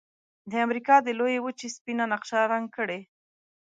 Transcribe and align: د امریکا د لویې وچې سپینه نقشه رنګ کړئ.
د 0.51 0.53
امریکا 0.65 0.95
د 1.03 1.07
لویې 1.19 1.37
وچې 1.43 1.67
سپینه 1.75 2.05
نقشه 2.13 2.39
رنګ 2.51 2.65
کړئ. 2.77 3.01